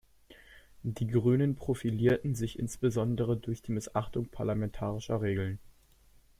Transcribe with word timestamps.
Die 0.81 1.05
Grünen 1.05 1.55
profilierten 1.55 2.33
sich 2.33 2.57
insbesondere 2.57 3.37
durch 3.37 3.61
die 3.61 3.71
Missachtung 3.71 4.29
parlamentarischer 4.29 5.21
Regeln. 5.21 5.59